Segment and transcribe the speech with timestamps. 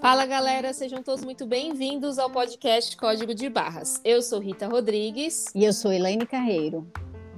[0.00, 4.00] Fala galera, sejam todos muito bem-vindos ao podcast Código de Barras.
[4.02, 5.46] Eu sou Rita Rodrigues.
[5.54, 6.90] E eu sou Elaine Carreiro.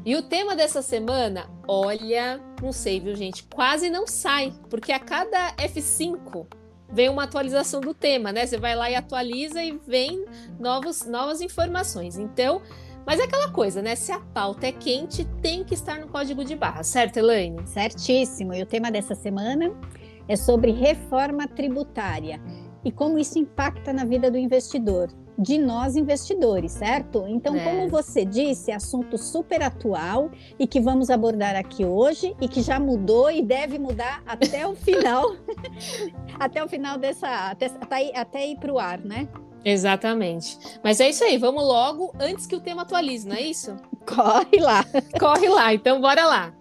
[0.04, 3.42] E o tema dessa semana, olha, não sei, viu, gente?
[3.42, 6.46] Quase não sai, porque a cada F5
[6.88, 8.46] vem uma atualização do tema, né?
[8.46, 10.24] Você vai lá e atualiza e vem
[10.60, 12.16] novos, novas informações.
[12.16, 12.62] Então,
[13.06, 13.94] mas é aquela coisa, né?
[13.94, 17.66] Se a pauta é quente, tem que estar no código de barra, certo, Elaine?
[17.66, 18.54] Certíssimo.
[18.54, 19.72] E o tema dessa semana
[20.28, 22.40] é sobre reforma tributária
[22.84, 27.24] e como isso impacta na vida do investidor, de nós investidores, certo?
[27.26, 27.64] Então, é.
[27.64, 32.60] como você disse, é assunto super atual e que vamos abordar aqui hoje e que
[32.60, 35.34] já mudou e deve mudar até o final,
[36.38, 37.70] até o final dessa, até,
[38.14, 39.28] até ir para o ar, né?
[39.64, 40.58] Exatamente.
[40.82, 43.74] Mas é isso aí, vamos logo antes que o tema atualize, não é isso?
[44.06, 44.84] Corre lá.
[45.18, 46.54] Corre lá, então bora lá.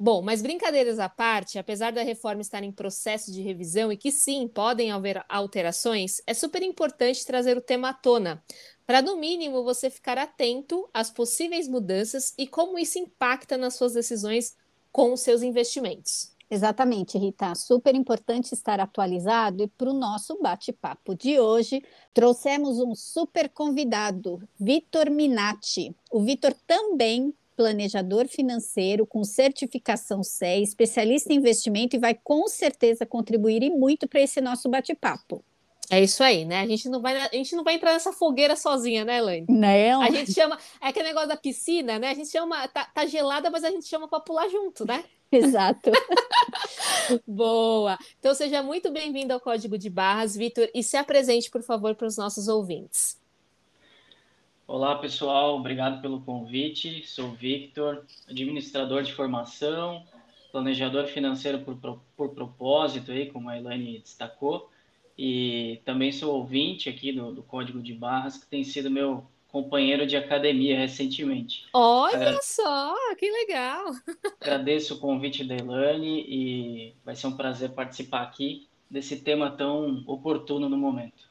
[0.00, 4.10] Bom, mas brincadeiras à parte, apesar da reforma estar em processo de revisão e que
[4.10, 8.42] sim, podem haver alterações, é super importante trazer o tema à tona,
[8.86, 13.92] para no mínimo você ficar atento às possíveis mudanças e como isso impacta nas suas
[13.92, 14.56] decisões
[14.90, 16.37] com os seus investimentos.
[16.50, 17.54] Exatamente, Rita.
[17.54, 21.82] Super importante estar atualizado e para o nosso bate-papo de hoje
[22.14, 25.94] trouxemos um super convidado, Vitor Minati.
[26.10, 33.04] O Vitor também planejador financeiro com certificação CE, especialista em investimento e vai com certeza
[33.04, 35.44] contribuir e muito para esse nosso bate-papo.
[35.90, 36.60] É isso aí, né?
[36.60, 39.46] A gente não vai, a gente não vai entrar nessa fogueira sozinha, né, Elaine?
[39.48, 40.02] Não.
[40.02, 42.10] A gente chama, é aquele negócio da piscina, né?
[42.10, 45.02] A gente chama, tá, tá gelada, mas a gente chama para pular junto, né?
[45.32, 45.90] Exato.
[47.26, 47.98] Boa.
[48.18, 52.06] Então seja muito bem-vindo ao Código de Barras, Vitor, e se apresente, por favor, para
[52.06, 53.20] os nossos ouvintes.
[54.66, 55.56] Olá, pessoal.
[55.56, 57.06] Obrigado pelo convite.
[57.06, 60.04] Sou Victor, administrador de formação,
[60.50, 61.76] planejador financeiro por,
[62.16, 64.70] por propósito, aí, como a Elaine destacou,
[65.16, 70.06] e também sou ouvinte aqui do, do Código de Barras, que tem sido meu companheiro
[70.06, 71.66] de academia recentemente.
[71.72, 73.92] Olha só, que legal!
[74.40, 80.04] Agradeço o convite da Elaine e vai ser um prazer participar aqui desse tema tão
[80.06, 81.28] oportuno no momento.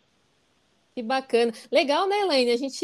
[0.97, 1.53] Que bacana.
[1.71, 2.49] Legal, né, Elaine?
[2.49, 2.83] A gente.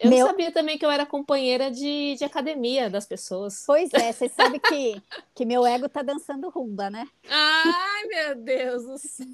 [0.00, 0.20] Eu Meu...
[0.20, 3.64] não sabia também que eu era companheira de, de academia das pessoas.
[3.66, 5.02] Pois é, você sabe que,
[5.34, 7.06] que meu ego tá dançando rumba, né?
[7.28, 9.26] Ai, meu Deus do céu.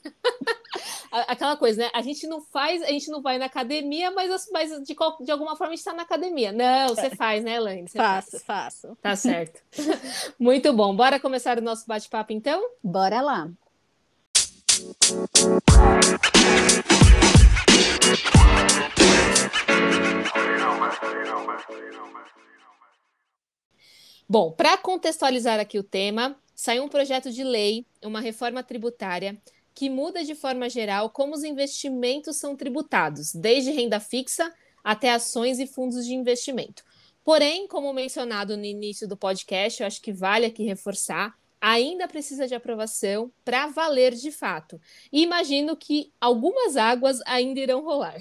[1.28, 1.91] Aquela coisa, né?
[1.94, 5.54] A gente não faz, a gente não vai na academia, mas, mas de, de alguma
[5.54, 6.50] forma a gente tá na academia.
[6.50, 7.10] Não, você é.
[7.14, 7.88] faz, né, Elaine?
[7.88, 8.42] Faço, faz.
[8.42, 8.98] faço.
[9.00, 9.62] Tá certo.
[10.41, 10.94] Muito bom.
[10.97, 12.69] Bora começar o nosso bate-papo, então?
[12.82, 13.48] Bora lá.
[24.28, 29.41] Bom, para contextualizar aqui o tema, saiu um projeto de lei, uma reforma tributária,
[29.75, 34.53] que muda de forma geral como os investimentos são tributados, desde renda fixa
[34.83, 36.85] até ações e fundos de investimento.
[37.25, 42.47] Porém, como mencionado no início do podcast, eu acho que vale aqui reforçar, ainda precisa
[42.47, 44.78] de aprovação para valer de fato.
[45.10, 48.20] E imagino que algumas águas ainda irão rolar.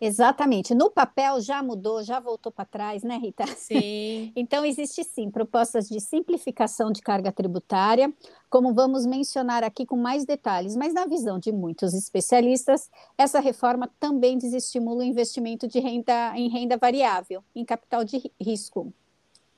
[0.00, 0.76] Exatamente.
[0.76, 3.48] No papel já mudou, já voltou para trás, né, Rita?
[3.48, 4.32] Sim.
[4.36, 8.14] então, existe sim propostas de simplificação de carga tributária,
[8.48, 12.88] como vamos mencionar aqui com mais detalhes, mas na visão de muitos especialistas,
[13.18, 18.94] essa reforma também desestimula o investimento de renda em renda variável, em capital de risco.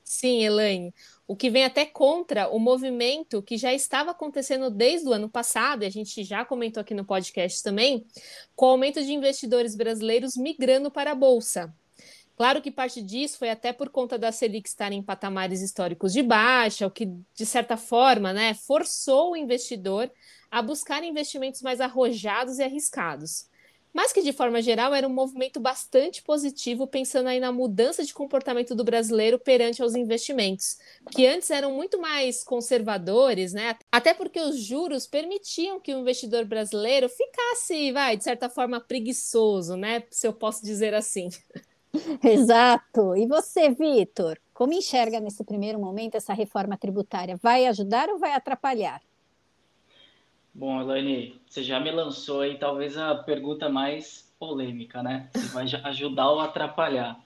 [0.07, 0.93] Sim, Elaine.
[1.27, 5.83] O que vem até contra o movimento que já estava acontecendo desde o ano passado,
[5.83, 8.05] e a gente já comentou aqui no podcast também,
[8.55, 11.75] com o aumento de investidores brasileiros migrando para a Bolsa.
[12.37, 16.23] Claro que parte disso foi até por conta da Selic estar em patamares históricos de
[16.23, 20.09] baixa, o que, de certa forma, né, forçou o investidor
[20.49, 23.49] a buscar investimentos mais arrojados e arriscados
[23.97, 28.13] mas que de forma geral era um movimento bastante positivo, pensando aí na mudança de
[28.13, 30.77] comportamento do brasileiro perante aos investimentos,
[31.09, 33.75] que antes eram muito mais conservadores, né?
[33.91, 39.75] Até porque os juros permitiam que o investidor brasileiro ficasse, vai, de certa forma preguiçoso,
[39.75, 40.03] né?
[40.11, 41.29] Se eu posso dizer assim.
[42.23, 43.17] Exato.
[43.17, 47.35] E você, Vitor, como enxerga nesse primeiro momento essa reforma tributária?
[47.41, 49.01] Vai ajudar ou vai atrapalhar?
[50.57, 55.29] Bom, Elaine, você já me lançou aí talvez a pergunta mais polêmica, né?
[55.31, 57.23] Se vai ajudar ou atrapalhar.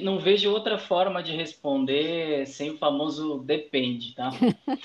[0.00, 4.30] Não vejo outra forma de responder sem o famoso depende, tá?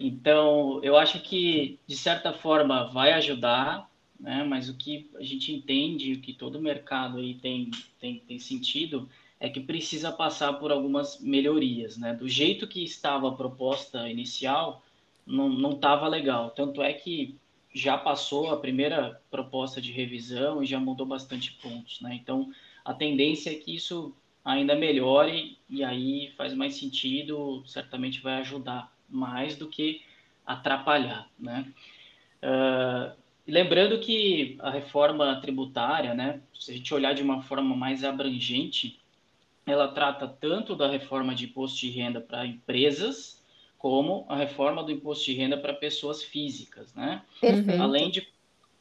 [0.00, 3.90] Então, eu acho que, de certa forma, vai ajudar,
[4.20, 4.44] né?
[4.44, 9.08] mas o que a gente entende, o que todo mercado aí tem, tem, tem sentido,
[9.40, 12.14] é que precisa passar por algumas melhorias, né?
[12.14, 14.84] Do jeito que estava a proposta inicial,
[15.28, 16.50] não estava legal.
[16.50, 17.38] Tanto é que
[17.74, 22.14] já passou a primeira proposta de revisão e já mudou bastante pontos, né?
[22.14, 22.50] Então,
[22.84, 24.14] a tendência é que isso
[24.44, 30.00] ainda melhore e aí faz mais sentido, certamente vai ajudar mais do que
[30.46, 31.70] atrapalhar, né?
[32.42, 33.14] Uh,
[33.46, 38.98] lembrando que a reforma tributária, né, se a gente olhar de uma forma mais abrangente,
[39.66, 43.37] ela trata tanto da reforma de imposto de renda para empresas,
[43.78, 47.22] como a reforma do imposto de renda para pessoas físicas, né?
[47.40, 47.80] Perfeito.
[47.80, 48.28] Além de,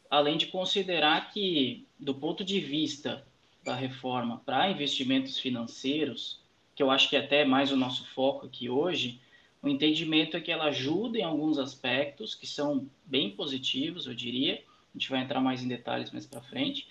[0.09, 3.25] além de considerar que, do ponto de vista
[3.63, 6.39] da reforma para investimentos financeiros,
[6.75, 9.21] que eu acho que é até mais o nosso foco aqui hoje,
[9.61, 14.63] o entendimento é que ela ajuda em alguns aspectos que são bem positivos, eu diria.
[14.94, 16.88] A gente vai entrar mais em detalhes mais para frente,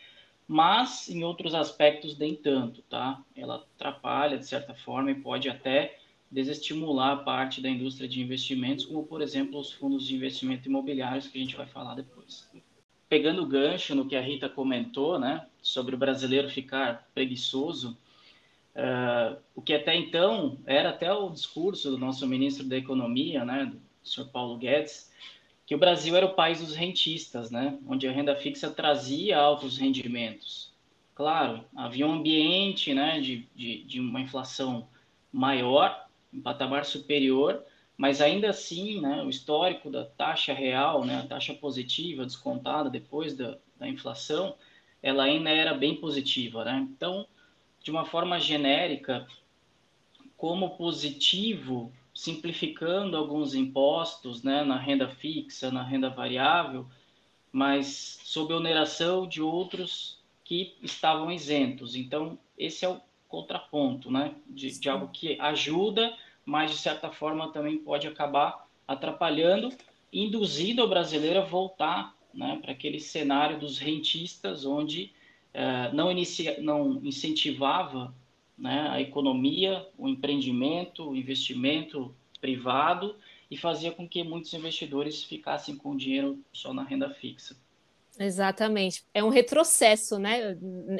[0.46, 3.20] mas em outros aspectos nem tanto, tá?
[3.34, 5.98] Ela atrapalha de certa forma e pode até
[6.30, 11.38] desestimular parte da indústria de investimentos, como por exemplo os fundos de investimento imobiliários que
[11.38, 12.50] a gente vai falar depois.
[13.08, 17.96] Pegando o gancho no que a Rita comentou, né, sobre o brasileiro ficar preguiçoso,
[18.74, 23.66] uh, o que até então era até o discurso do nosso ministro da Economia, né,
[23.66, 25.10] do senhor Paulo Guedes,
[25.66, 27.76] que o Brasil era o país dos rentistas, né?
[27.88, 30.72] onde a renda fixa trazia altos rendimentos.
[31.12, 34.86] Claro, havia um ambiente né, de, de, de uma inflação
[35.32, 37.62] maior, um patamar superior,
[37.96, 43.34] mas ainda assim, né, o histórico da taxa real, né, a taxa positiva descontada depois
[43.34, 44.54] da, da inflação,
[45.02, 46.64] ela ainda era bem positiva.
[46.64, 46.86] Né?
[46.90, 47.26] Então,
[47.82, 49.26] de uma forma genérica,
[50.36, 56.86] como positivo simplificando alguns impostos né, na renda fixa, na renda variável,
[57.52, 61.94] mas sob oneração de outros que estavam isentos.
[61.94, 63.00] Então, esse é o
[63.36, 69.70] contraponto né, de, de algo que ajuda, mas de certa forma também pode acabar atrapalhando,
[70.10, 75.12] induzindo o brasileiro a voltar né, para aquele cenário dos rentistas, onde
[75.52, 78.14] uh, não, inicia, não incentivava
[78.56, 83.16] né, a economia, o empreendimento, o investimento privado
[83.50, 87.54] e fazia com que muitos investidores ficassem com dinheiro só na renda fixa.
[88.18, 89.04] Exatamente.
[89.12, 90.56] É um retrocesso, né?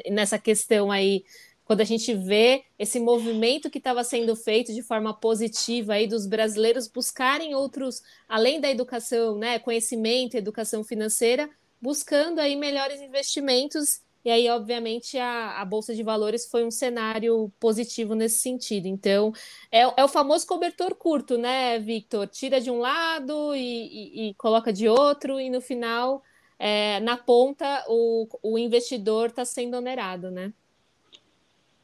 [0.07, 1.23] Nessa questão aí,
[1.67, 6.25] quando a gente vê esse movimento que estava sendo feito de forma positiva aí dos
[6.25, 9.59] brasileiros buscarem outros, além da educação, né?
[9.59, 11.49] Conhecimento, educação financeira,
[11.81, 17.49] buscando aí melhores investimentos e aí, obviamente, a, a, Bolsa de Valores foi um cenário
[17.61, 18.85] positivo nesse sentido.
[18.85, 19.31] Então,
[19.71, 22.27] é, é o famoso cobertor curto, né, Victor?
[22.27, 26.21] Tira de um lado e, e, e coloca de outro, e no final,
[26.59, 30.51] é, na ponta, o, o investidor está sendo onerado, né?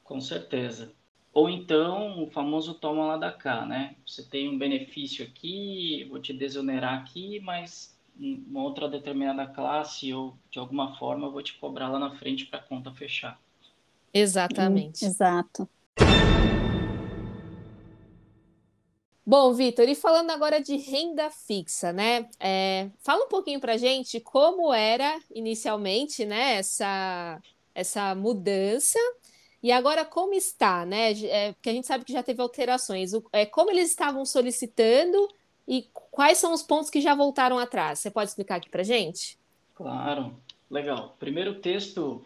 [0.04, 0.94] Com certeza.
[1.34, 3.96] Ou então, o famoso toma lá da cá, né?
[4.06, 10.38] Você tem um benefício aqui, vou te desonerar aqui, mas uma outra determinada classe ou
[10.52, 13.40] de alguma forma eu vou te cobrar lá na frente para a conta fechar.
[14.14, 15.04] Exatamente.
[15.04, 15.68] Hum, exato.
[19.26, 22.30] Bom, Vitor, e falando agora de renda fixa, né?
[22.40, 26.56] É, fala um pouquinho para gente como era inicialmente, né?
[26.56, 27.42] Essa,
[27.74, 29.00] essa mudança
[29.64, 31.14] e agora como está, né?
[31.24, 33.14] É, porque a gente sabe que já teve alterações.
[33.14, 35.18] O, é, como eles estavam solicitando
[35.66, 38.00] e quais são os pontos que já voltaram atrás?
[38.00, 39.40] Você pode explicar aqui para gente?
[39.74, 40.38] Claro,
[40.70, 41.16] legal.
[41.18, 42.26] Primeiro texto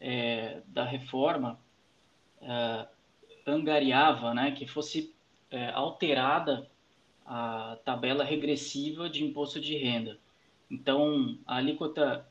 [0.00, 1.58] é, da reforma
[2.40, 2.86] é,
[3.44, 5.12] angariava né, que fosse
[5.50, 6.70] é, alterada
[7.26, 10.16] a tabela regressiva de imposto de renda.
[10.70, 12.24] Então, a alíquota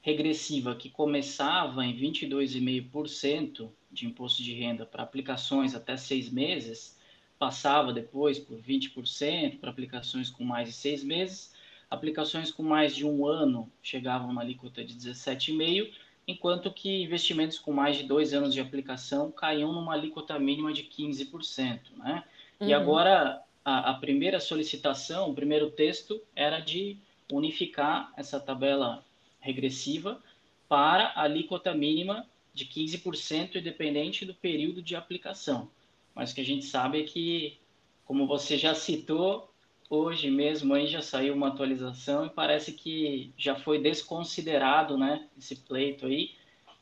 [0.00, 6.98] regressiva que começava em 22,5% de imposto de renda para aplicações até seis meses,
[7.38, 11.52] passava depois por 20% para aplicações com mais de seis meses.
[11.90, 15.90] Aplicações com mais de um ano chegavam na alíquota de 17,5%,
[16.28, 20.84] enquanto que investimentos com mais de dois anos de aplicação caíam numa alíquota mínima de
[20.84, 21.80] 15%.
[21.96, 22.22] Né?
[22.60, 22.68] Uhum.
[22.68, 26.96] E agora, a, a primeira solicitação, o primeiro texto, era de
[27.32, 29.04] unificar essa tabela
[29.40, 30.22] regressiva
[30.68, 35.70] para a alíquota mínima de 15%, independente do período de aplicação
[36.14, 37.58] mas o que a gente sabe é que,
[38.04, 39.50] como você já citou,
[39.88, 45.56] hoje mesmo aí já saiu uma atualização e parece que já foi desconsiderado, né, esse
[45.56, 46.32] pleito aí,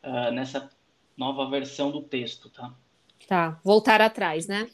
[0.03, 0.71] uh, nessa
[1.17, 2.75] nova versão do texto, tá?
[3.27, 4.69] Tá, voltar atrás, né?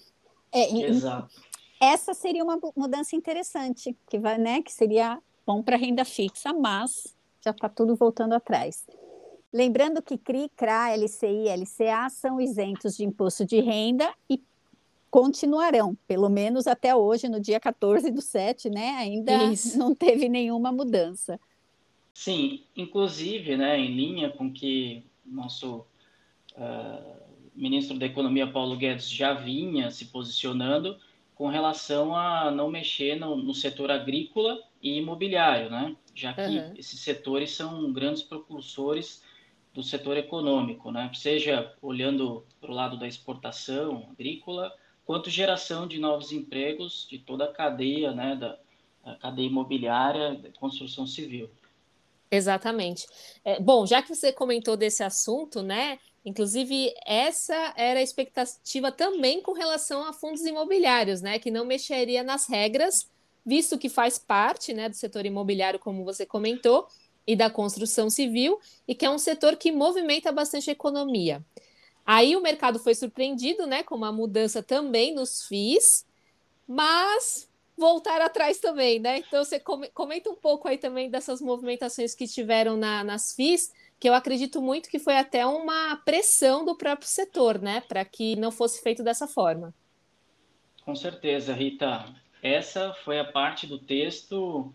[0.53, 1.35] É, Exato.
[1.81, 7.15] Essa seria uma mudança interessante, que vai, né, que seria bom para renda fixa, mas
[7.43, 8.87] já está tudo voltando atrás.
[9.55, 14.43] Lembrando que CRI, CRA, LCI e LCA são isentos de imposto de renda e
[15.09, 18.97] continuarão, pelo menos até hoje, no dia 14 do 7, né?
[18.99, 19.79] Ainda Isso.
[19.79, 21.39] não teve nenhuma mudança.
[22.13, 25.87] Sim, inclusive, né, em linha com que nosso
[26.57, 27.17] uh,
[27.55, 30.97] ministro da Economia, Paulo Guedes, já vinha se posicionando
[31.37, 35.95] com relação a não mexer no, no setor agrícola e imobiliário, né?
[36.15, 36.73] já que uhum.
[36.77, 39.23] esses setores são grandes propulsores
[39.75, 41.11] do setor econômico, né?
[41.15, 44.73] seja olhando para o lado da exportação agrícola,
[45.05, 48.59] quanto geração de novos empregos de toda a cadeia, né, da
[49.17, 51.51] cadeia imobiliária, da construção civil.
[52.31, 53.07] Exatamente.
[53.45, 55.99] É, bom, já que você comentou desse assunto, né?
[56.25, 61.39] Inclusive, essa era a expectativa também com relação a fundos imobiliários, né?
[61.39, 63.09] Que não mexeria nas regras,
[63.45, 66.89] visto que faz parte né, do setor imobiliário, como você comentou,
[67.27, 71.45] e da construção civil, e que é um setor que movimenta bastante a economia.
[72.07, 76.07] Aí o mercado foi surpreendido, né, com uma mudança também nos FIIs,
[76.69, 79.19] mas voltar atrás também, né?
[79.19, 84.09] Então você comenta um pouco aí também dessas movimentações que tiveram na, nas FIIs, que
[84.09, 88.53] eu acredito muito que foi até uma pressão do próprio setor, né, para que não
[88.53, 89.75] fosse feito dessa forma.
[90.85, 92.05] Com certeza, Rita.
[92.43, 94.71] Essa foi a parte do texto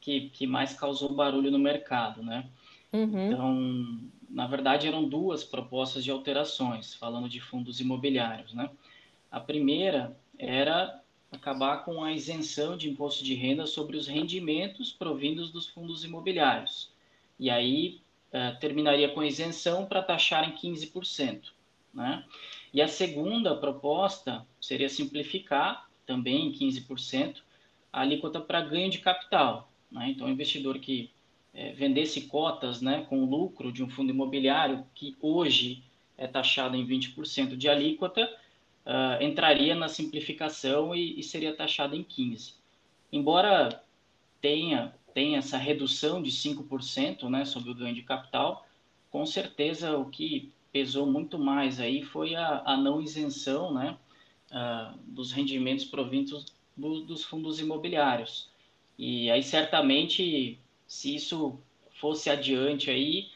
[0.00, 2.48] que, que mais causou barulho no mercado, né?
[2.92, 3.32] Uhum.
[3.32, 8.70] Então, na verdade, eram duas propostas de alterações, falando de fundos imobiliários, né?
[9.30, 15.50] A primeira era acabar com a isenção de imposto de renda sobre os rendimentos provindos
[15.50, 16.92] dos fundos imobiliários.
[17.38, 18.00] E aí
[18.32, 21.52] eh, terminaria com isenção para taxar em 15%.
[21.94, 22.24] Né?
[22.72, 27.42] E a segunda proposta seria simplificar, também em 15%,
[27.92, 29.69] a alíquota para ganho de capital.
[29.90, 30.10] Né?
[30.10, 31.10] Então, o investidor que
[31.52, 35.82] é, vendesse cotas né, com lucro de um fundo imobiliário, que hoje
[36.16, 38.30] é taxado em 20% de alíquota,
[38.86, 42.54] uh, entraria na simplificação e, e, seria taxado em 15%.
[43.12, 43.82] Embora
[44.40, 48.66] tenha, tenha essa redução de 5% né, sobre o ganho de capital,
[49.10, 53.96] com certeza o que pesou muito mais aí foi a, a não isenção né,
[54.52, 58.49] uh, dos rendimentos provindos do, dos fundos imobiliários.
[59.02, 61.58] E aí certamente se isso
[61.98, 63.30] fosse adiante aí,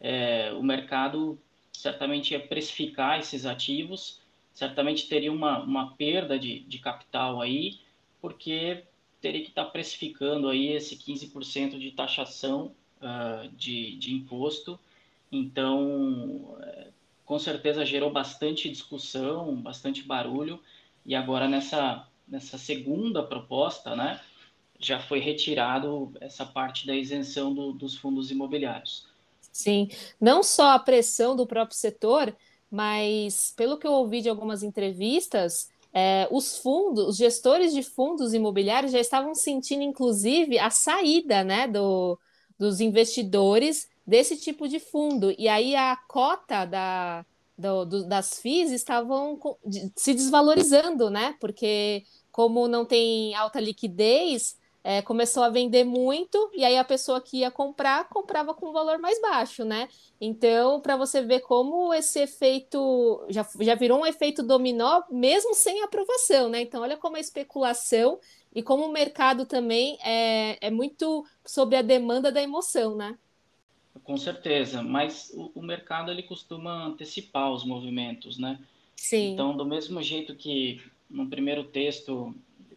[0.00, 1.38] é, o mercado
[1.70, 4.22] certamente ia precificar esses ativos,
[4.54, 7.78] certamente teria uma, uma perda de, de capital aí,
[8.22, 8.84] porque
[9.20, 14.80] teria que estar precificando aí esse 15% de taxação uh, de, de imposto.
[15.30, 16.88] Então, é,
[17.26, 20.58] com certeza gerou bastante discussão, bastante barulho,
[21.04, 24.18] e agora nessa, nessa segunda proposta, né,
[24.86, 29.06] já foi retirado essa parte da isenção do, dos fundos imobiliários.
[29.52, 29.88] Sim,
[30.20, 32.34] não só a pressão do próprio setor,
[32.70, 38.32] mas pelo que eu ouvi de algumas entrevistas, é, os fundos, os gestores de fundos
[38.32, 42.18] imobiliários já estavam sentindo, inclusive, a saída né, do,
[42.58, 45.34] dos investidores desse tipo de fundo.
[45.38, 47.26] E aí a cota da,
[47.58, 49.38] do, do, das FIIs estavam
[49.94, 51.36] se desvalorizando, né?
[51.38, 57.20] Porque como não tem alta liquidez, é, começou a vender muito, e aí a pessoa
[57.20, 59.88] que ia comprar, comprava com um valor mais baixo, né?
[60.20, 65.82] Então, para você ver como esse efeito já, já virou um efeito dominó, mesmo sem
[65.82, 66.60] aprovação, né?
[66.62, 68.18] Então, olha como a especulação
[68.54, 73.16] e como o mercado também é, é muito sobre a demanda da emoção, né?
[74.02, 78.58] Com certeza, mas o, o mercado ele costuma antecipar os movimentos, né?
[78.96, 79.32] Sim.
[79.32, 82.34] Então, do mesmo jeito que no primeiro texto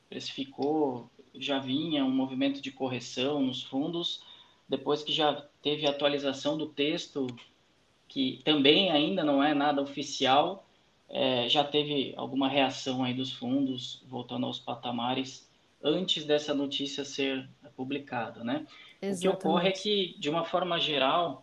[0.09, 1.09] precificou
[1.39, 4.21] já vinha um movimento de correção nos fundos,
[4.67, 7.27] depois que já teve atualização do texto,
[8.07, 10.65] que também ainda não é nada oficial,
[11.09, 15.49] é, já teve alguma reação aí dos fundos, voltando aos patamares,
[15.83, 18.65] antes dessa notícia ser publicada, né?
[19.01, 19.27] Exatamente.
[19.27, 21.41] O que ocorre é que, de uma forma geral,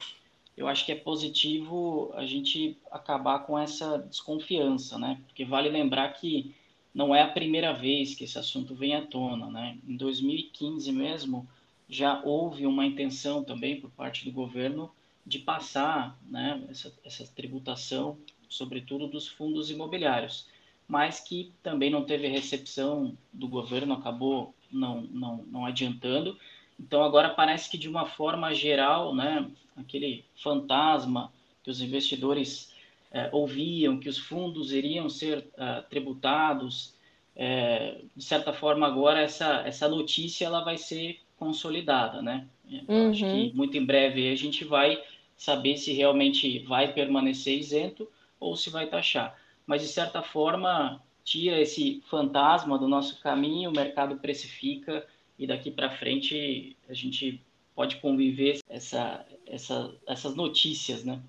[0.56, 5.20] eu acho que é positivo a gente acabar com essa desconfiança, né?
[5.26, 6.54] Porque vale lembrar que
[6.94, 9.78] não é a primeira vez que esse assunto vem à tona, né?
[9.86, 11.48] Em 2015 mesmo
[11.88, 14.90] já houve uma intenção também por parte do governo
[15.26, 18.18] de passar, né, essa, essa tributação,
[18.48, 20.48] sobretudo dos fundos imobiliários,
[20.88, 26.36] mas que também não teve recepção do governo, acabou não, não, não adiantando.
[26.78, 31.32] Então agora parece que de uma forma geral, né, aquele fantasma
[31.62, 32.71] que os investidores
[33.12, 36.94] é, ouviam que os fundos iriam ser uh, tributados.
[37.36, 42.46] É, de certa forma, agora essa, essa notícia ela vai ser consolidada, né?
[42.88, 43.10] Uhum.
[43.10, 45.02] acho que muito em breve a gente vai
[45.36, 48.08] saber se realmente vai permanecer isento
[48.40, 49.36] ou se vai taxar.
[49.66, 55.06] Mas, de certa forma, tira esse fantasma do nosso caminho, o mercado precifica
[55.38, 57.42] e daqui para frente a gente
[57.74, 61.20] pode conviver essa, essa, essas notícias, né?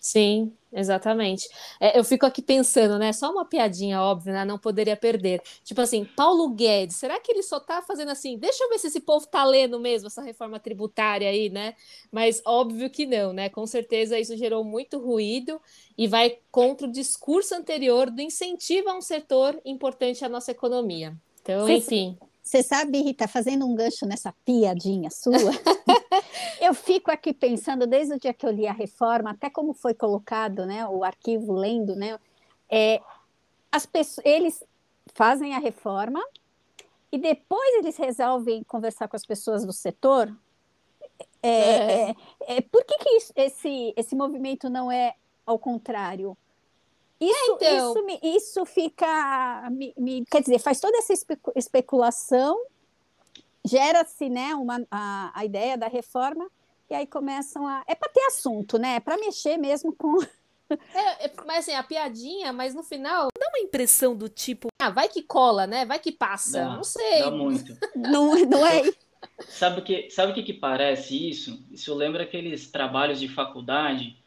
[0.00, 1.46] Sim, exatamente.
[1.78, 3.12] É, eu fico aqui pensando, né?
[3.12, 4.44] Só uma piadinha óbvia, né?
[4.46, 5.42] Não poderia perder.
[5.62, 8.38] Tipo assim, Paulo Guedes, será que ele só tá fazendo assim?
[8.38, 11.74] Deixa eu ver se esse povo tá lendo mesmo essa reforma tributária aí, né?
[12.10, 13.50] Mas óbvio que não, né?
[13.50, 15.60] Com certeza isso gerou muito ruído
[15.98, 21.14] e vai contra o discurso anterior do incentivo a um setor importante à nossa economia.
[21.42, 22.16] Então, enfim.
[22.50, 25.36] Você sabe, Rita, fazendo um gancho nessa piadinha sua,
[26.60, 29.94] eu fico aqui pensando, desde o dia que eu li a reforma, até como foi
[29.94, 32.18] colocado, né, o arquivo lendo, né,
[32.68, 33.00] é,
[33.70, 34.64] as pessoas, eles
[35.14, 36.20] fazem a reforma
[37.12, 40.36] e depois eles resolvem conversar com as pessoas do setor.
[41.40, 42.10] É, é.
[42.10, 42.16] é,
[42.56, 45.14] é por que, que isso, esse, esse movimento não é
[45.46, 46.36] ao contrário?
[47.20, 47.90] Isso, é, então...
[47.90, 49.68] isso, me, isso fica.
[49.70, 51.12] Me, me, quer dizer, faz toda essa
[51.54, 52.58] especulação,
[53.64, 56.50] gera-se né, uma, a, a ideia da reforma,
[56.88, 57.84] e aí começam a.
[57.86, 58.96] É para ter assunto, né?
[58.96, 60.18] É para mexer mesmo com.
[60.94, 64.88] É, é, mas assim, a piadinha, mas no final dá uma impressão do tipo, ah,
[64.88, 65.84] vai que cola, né?
[65.84, 66.60] Vai que passa.
[66.60, 67.18] Dá, não sei.
[67.18, 67.76] Dá muito.
[67.96, 68.82] não, não é.
[69.48, 71.60] Sabe o que, sabe o que, que parece isso?
[71.72, 74.19] Isso lembra aqueles trabalhos de faculdade.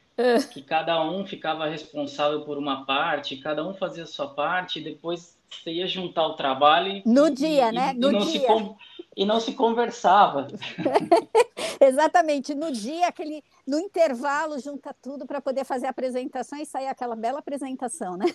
[0.52, 4.84] Que cada um ficava responsável por uma parte, cada um fazia a sua parte, e
[4.84, 7.02] depois você ia juntar o trabalho.
[7.06, 7.94] No e, dia, e, né?
[7.94, 8.48] No e não, dia.
[8.48, 8.76] Se,
[9.16, 10.48] e não se conversava.
[11.80, 16.88] Exatamente, no dia, aquele, no intervalo, junta tudo para poder fazer a apresentação e sair
[16.88, 18.26] aquela bela apresentação, né?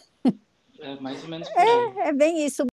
[0.80, 1.48] É mais ou menos.
[1.48, 2.64] É, é bem isso.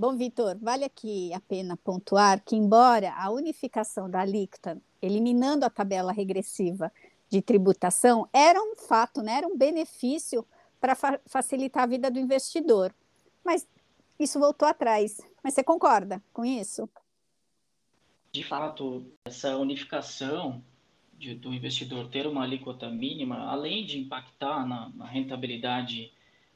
[0.00, 5.70] Bom, Vitor, vale aqui a pena pontuar que, embora a unificação da alíquota, eliminando a
[5.70, 6.92] tabela regressiva
[7.28, 9.38] de tributação, era um fato, né?
[9.38, 10.46] era um benefício
[10.80, 12.94] para fa facilitar a vida do investidor.
[13.44, 13.66] Mas
[14.20, 15.20] isso voltou atrás.
[15.42, 16.88] Mas você concorda com isso?
[18.30, 20.62] De fato, essa unificação
[21.14, 26.12] de, do investidor ter uma alíquota mínima, além de impactar na, na rentabilidade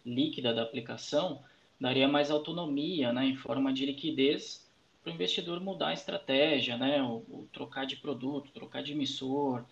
[0.06, 1.42] líquida da aplicação,
[1.82, 4.64] daria mais autonomia, né, em forma de liquidez
[5.02, 9.64] para o investidor mudar a estratégia, né, ou, ou, trocar de produto, trocar de emissor.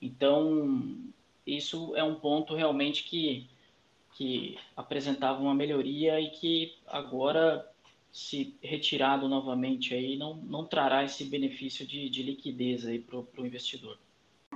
[0.00, 0.96] Então,
[1.44, 3.48] isso é um ponto realmente que,
[4.14, 7.68] que apresentava uma melhoria e que agora,
[8.12, 13.98] se retirado novamente, aí, não, não trará esse benefício de, de liquidez para o investidor.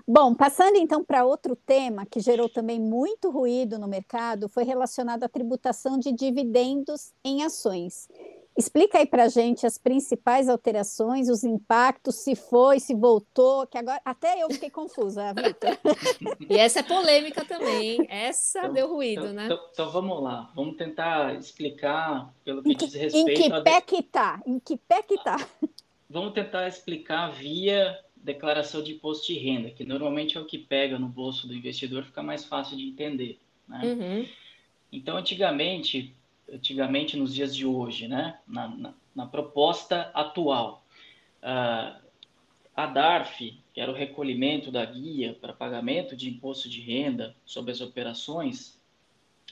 [0.06, 5.24] Bom, passando então para outro tema que gerou também muito ruído no mercado, foi relacionado
[5.24, 8.08] à tributação de dividendos em ações.
[8.56, 13.78] Explica aí para a gente as principais alterações, os impactos, se foi, se voltou, que
[13.78, 15.78] agora até eu fiquei confusa, Vitor.
[16.50, 19.44] e essa é polêmica também, essa então, deu ruído, então, né?
[19.46, 23.40] Então, então, vamos lá, vamos tentar explicar pelo que, que diz respeito...
[23.40, 24.42] Em que pé que tá?
[24.44, 25.36] Em que pé que tá?
[26.10, 30.98] Vamos tentar explicar via declaração de imposto de renda, que normalmente é o que pega
[30.98, 33.38] no bolso do investidor, fica mais fácil de entender.
[33.66, 33.80] Né?
[33.84, 34.26] Uhum.
[34.92, 36.14] Então, antigamente,
[36.52, 40.84] antigamente nos dias de hoje, né, na, na, na proposta atual,
[41.42, 42.00] uh,
[42.76, 47.72] a DARF, que era o recolhimento da guia para pagamento de imposto de renda sobre
[47.72, 48.80] as operações,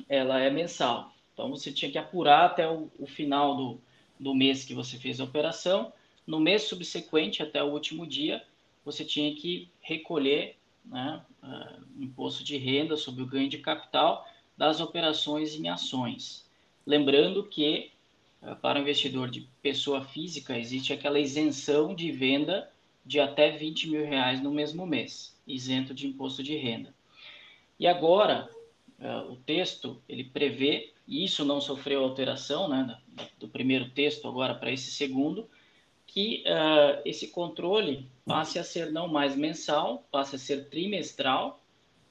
[0.08, 1.12] ela é mensal.
[1.32, 3.80] Então, você tinha que apurar até o, o final do,
[4.18, 5.92] do mês que você fez a operação.
[6.26, 8.42] No mês subsequente, até o último dia,
[8.90, 14.80] você tinha que recolher né, uh, imposto de renda sobre o ganho de capital das
[14.80, 16.48] operações em ações.
[16.86, 17.90] Lembrando que,
[18.42, 22.70] uh, para o investidor de pessoa física, existe aquela isenção de venda
[23.04, 26.94] de até 20 mil reais no mesmo mês, isento de imposto de renda.
[27.78, 28.48] E agora,
[28.98, 32.98] uh, o texto, ele prevê, e isso não sofreu alteração, né,
[33.38, 35.46] do primeiro texto agora para esse segundo,
[36.08, 41.62] que uh, esse controle passe a ser não mais mensal, passe a ser trimestral,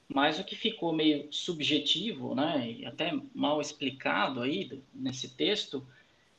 [0.08, 5.86] mas o que ficou meio subjetivo, né, e até mal explicado aí nesse texto,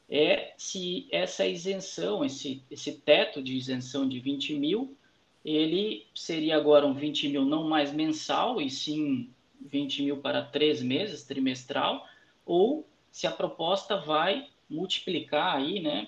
[0.10, 4.98] é se essa isenção, esse, esse teto de isenção de 20 mil,
[5.46, 9.30] ele seria agora um 20 mil não mais mensal, e sim
[9.62, 12.08] 20 mil para três meses, trimestral,
[12.46, 16.08] ou se a proposta vai multiplicar aí, né,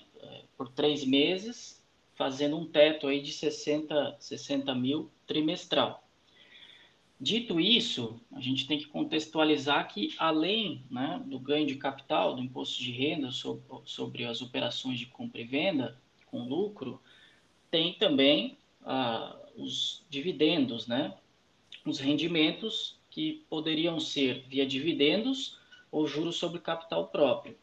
[0.62, 1.82] por três meses,
[2.14, 6.06] fazendo um teto aí de 60, 60 mil trimestral.
[7.20, 12.42] Dito isso, a gente tem que contextualizar que, além né, do ganho de capital, do
[12.42, 17.02] imposto de renda sobre, sobre as operações de compra e venda com lucro,
[17.68, 21.12] tem também ah, os dividendos, né?
[21.84, 25.58] os rendimentos que poderiam ser via dividendos
[25.90, 27.56] ou juros sobre capital próprio.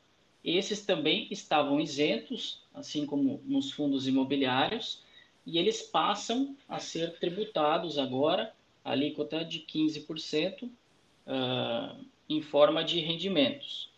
[0.43, 5.03] Esses também estavam isentos, assim como nos fundos imobiliários,
[5.45, 12.99] e eles passam a ser tributados agora, a alíquota de 15%, uh, em forma de
[12.99, 13.89] rendimentos.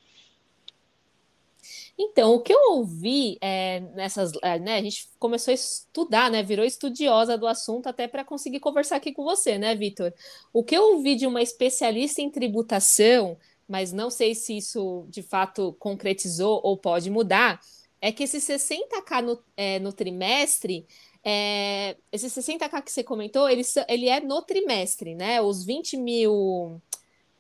[1.98, 4.32] Então, o que eu ouvi é, nessas.
[4.42, 6.42] É, né, a gente começou a estudar, né?
[6.42, 10.12] Virou estudiosa do assunto até para conseguir conversar aqui com você, né, Vitor?
[10.52, 13.38] O que eu ouvi de uma especialista em tributação,
[13.72, 17.58] mas não sei se isso de fato concretizou ou pode mudar,
[18.02, 20.86] é que esse 60k no, é, no trimestre.
[21.24, 25.42] É, esse 60k que você comentou, ele, ele é no trimestre, né?
[25.42, 26.82] Os 20 mil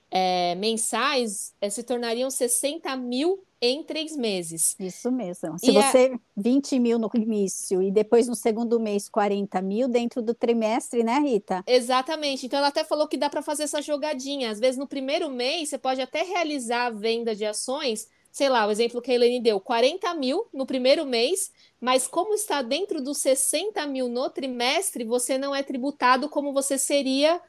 [0.09, 4.75] é, mensais é, se tornariam 60 mil em três meses.
[4.79, 5.59] Isso mesmo.
[5.59, 6.19] Se e você, a...
[6.35, 11.19] 20 mil no início e depois no segundo mês 40 mil dentro do trimestre, né,
[11.19, 11.63] Rita?
[11.67, 12.47] Exatamente.
[12.47, 14.49] Então ela até falou que dá para fazer essa jogadinha.
[14.49, 18.65] Às vezes no primeiro mês você pode até realizar a venda de ações, sei lá,
[18.65, 23.01] o exemplo que a Helene deu, 40 mil no primeiro mês, mas como está dentro
[23.01, 27.39] dos 60 mil no trimestre, você não é tributado como você seria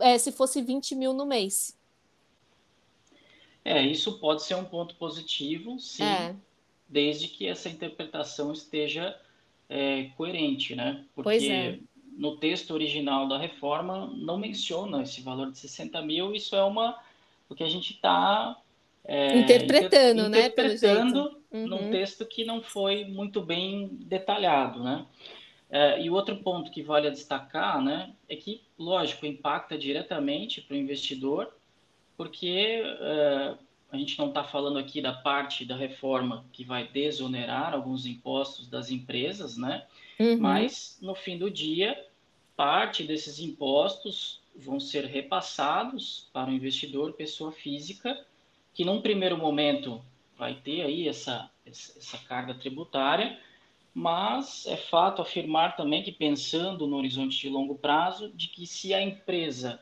[0.00, 1.76] é, se fosse 20 mil no mês.
[3.68, 6.34] É, isso pode ser um ponto positivo, sim, é.
[6.88, 9.14] desde que essa interpretação esteja
[9.68, 11.04] é, coerente, né?
[11.14, 11.78] Porque é.
[12.16, 16.98] no texto original da reforma não menciona esse valor de 60 mil, isso é uma
[17.46, 18.56] o que a gente está
[19.04, 20.46] é, interpretando, inter, né?
[20.46, 21.66] Interpretando uhum.
[21.66, 25.04] num texto que não foi muito bem detalhado, né?
[25.68, 30.74] É, e outro ponto que vale a destacar, né, é que, lógico, impacta diretamente para
[30.74, 31.52] o investidor,
[32.18, 33.56] porque uh,
[33.92, 38.66] a gente não está falando aqui da parte da reforma que vai desonerar alguns impostos
[38.66, 39.86] das empresas, né?
[40.18, 40.36] Uhum.
[40.36, 41.96] Mas, no fim do dia,
[42.56, 48.26] parte desses impostos vão ser repassados para o investidor, pessoa física,
[48.74, 50.04] que num primeiro momento
[50.36, 53.38] vai ter aí essa, essa carga tributária,
[53.94, 58.92] mas é fato afirmar também que, pensando no horizonte de longo prazo, de que se
[58.92, 59.80] a empresa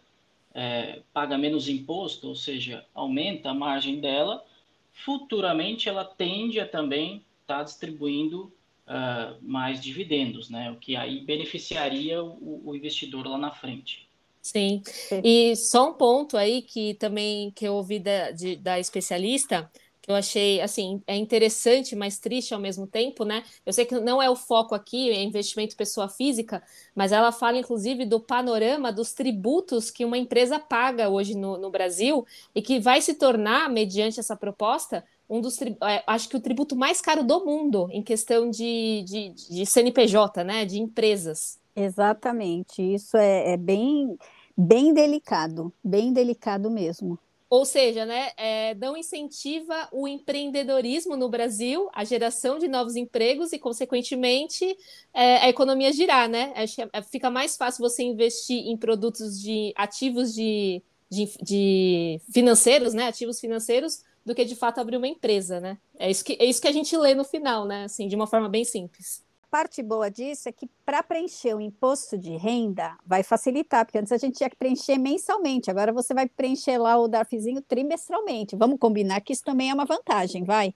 [0.57, 4.43] é, paga menos imposto, ou seja, aumenta a margem dela,
[4.91, 8.51] futuramente ela tende a também estar tá distribuindo
[8.87, 10.71] uh, mais dividendos, né?
[10.71, 14.09] O que aí beneficiaria o, o investidor lá na frente.
[14.41, 14.81] Sim.
[15.23, 19.71] E só um ponto aí que também que eu ouvi da, de, da especialista
[20.07, 23.43] eu achei assim é interessante, mas triste ao mesmo tempo, né?
[23.65, 26.63] Eu sei que não é o foco aqui, é investimento pessoa física,
[26.95, 31.71] mas ela fala inclusive do panorama dos tributos que uma empresa paga hoje no, no
[31.71, 36.41] Brasil e que vai se tornar, mediante essa proposta, um dos é, acho que o
[36.41, 40.65] tributo mais caro do mundo em questão de, de, de CNPJ, né?
[40.65, 41.59] De empresas.
[41.75, 44.17] Exatamente, isso é, é bem,
[44.57, 47.19] bem delicado, bem delicado mesmo.
[47.49, 53.53] Ou seja, né, é, não incentiva o empreendedorismo no Brasil, a geração de novos empregos
[53.53, 54.77] e, consequentemente,
[55.15, 56.53] é, a economia girar, né?
[56.93, 63.07] É, fica mais fácil você investir em produtos de ativos de, de, de, financeiros, né?
[63.07, 65.79] Ativos financeiros, do que de fato abrir uma empresa, né?
[66.01, 67.85] É isso que, é isso que a gente lê no final, né?
[67.85, 69.26] Assim, de uma forma bem simples
[69.57, 74.13] parte boa disso é que para preencher o imposto de renda vai facilitar, porque antes
[74.13, 78.55] a gente tinha que preencher mensalmente, agora você vai preencher lá o DARFzinho trimestralmente.
[78.55, 80.75] Vamos combinar que isso também é uma vantagem, vai?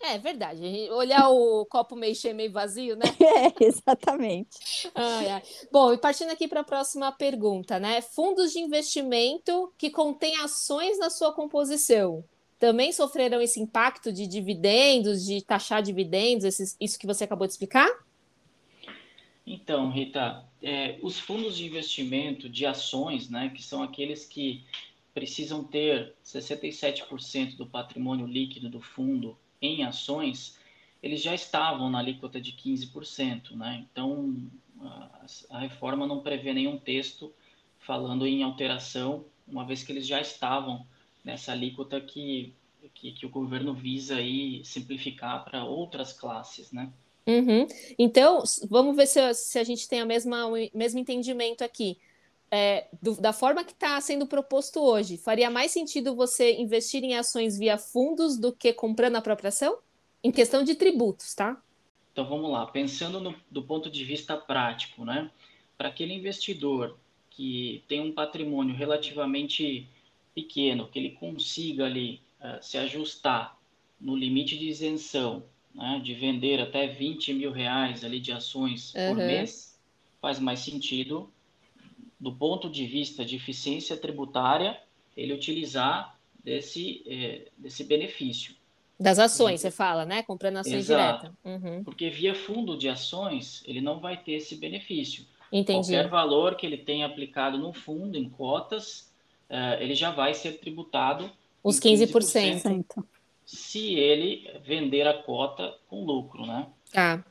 [0.00, 0.64] É verdade.
[0.92, 3.04] Olhar o copo meio cheio, meio vazio, né?
[3.20, 4.88] É, exatamente.
[4.94, 5.42] Ai, ai.
[5.72, 8.00] Bom, e partindo aqui para a próxima pergunta, né?
[8.00, 12.22] Fundos de investimento que contêm ações na sua composição
[12.62, 17.54] também sofreram esse impacto de dividendos, de taxar dividendos, esses, isso que você acabou de
[17.54, 17.90] explicar?
[19.44, 24.62] Então, Rita, é, os fundos de investimento de ações, né, que são aqueles que
[25.12, 30.56] precisam ter 67% do patrimônio líquido do fundo em ações,
[31.02, 33.56] eles já estavam na alíquota de 15%.
[33.56, 33.84] Né?
[33.90, 34.40] Então,
[34.80, 37.34] a, a reforma não prevê nenhum texto
[37.80, 40.86] falando em alteração, uma vez que eles já estavam
[41.24, 42.54] nessa alíquota que,
[42.94, 46.92] que, que o governo visa aí simplificar para outras classes, né?
[47.26, 47.66] Uhum.
[47.98, 51.98] Então, vamos ver se, se a gente tem o mesmo entendimento aqui.
[52.54, 57.16] É, do, da forma que está sendo proposto hoje, faria mais sentido você investir em
[57.16, 59.78] ações via fundos do que comprando a própria ação?
[60.22, 61.60] Em questão de tributos, tá?
[62.12, 65.30] Então vamos lá, pensando no, do ponto de vista prático, né?
[65.78, 66.98] Para aquele investidor
[67.30, 69.88] que tem um patrimônio relativamente
[70.34, 73.58] pequeno, que ele consiga ali uh, se ajustar
[74.00, 79.08] no limite de isenção, né, de vender até 20 mil reais ali de ações uhum.
[79.08, 79.78] por mês,
[80.20, 81.32] faz mais sentido,
[82.18, 84.80] do ponto de vista de eficiência tributária,
[85.16, 88.54] ele utilizar desse, eh, desse benefício.
[88.98, 90.22] Das ações, você fala, né?
[90.22, 91.32] Comprando ações diretas.
[91.44, 91.82] Uhum.
[91.82, 95.26] Porque via fundo de ações, ele não vai ter esse benefício.
[95.50, 95.88] Entendi.
[95.88, 99.11] Qualquer valor que ele tenha aplicado no fundo, em cotas,
[99.52, 101.30] uh, ele já vai ser tributado.
[101.62, 102.62] Os 15%.
[102.62, 103.04] 15%.
[103.44, 106.66] Se ele vender a cota com lucro, né?
[106.94, 107.22] Ah.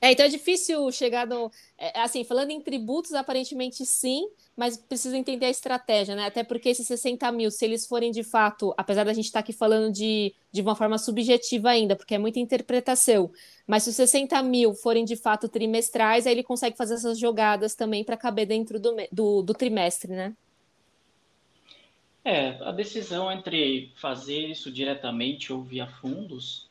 [0.00, 1.50] É, então é difícil chegar no.
[1.76, 6.26] É, assim, falando em tributos, aparentemente sim, mas precisa entender a estratégia, né?
[6.26, 9.40] Até porque esses 60 mil, se eles forem de fato, apesar da gente estar tá
[9.40, 13.32] aqui falando de, de uma forma subjetiva ainda, porque é muita interpretação,
[13.66, 17.74] mas se os 60 mil forem de fato trimestrais, aí ele consegue fazer essas jogadas
[17.74, 20.32] também para caber dentro do, do, do trimestre, né?
[22.28, 26.68] É, a decisão entre fazer isso diretamente ou via fundos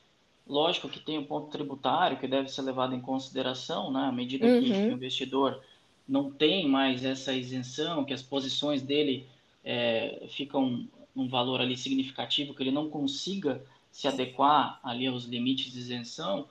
[0.49, 4.05] Lógico que tem o um ponto tributário que deve ser levado em consideração, né?
[4.05, 4.63] À medida uhum.
[4.63, 5.61] que o investidor
[6.07, 9.25] não tem mais essa isenção, que as posições dele
[9.63, 15.73] é, ficam um valor ali significativo, que ele não consiga se adequar ali aos limites
[15.73, 16.45] de isenção,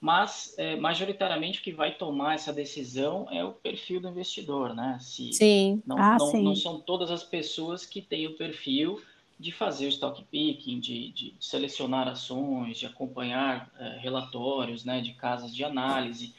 [0.00, 4.96] mas é, majoritariamente o que vai tomar essa decisão é o perfil do investidor, né?
[4.98, 5.82] Se sim.
[5.86, 6.42] Não, ah, não, sim.
[6.42, 9.00] não são todas as pessoas que têm o perfil
[9.38, 15.12] de fazer o stock picking, de, de selecionar ações, de acompanhar uh, relatórios né, de
[15.12, 16.34] casas de análise.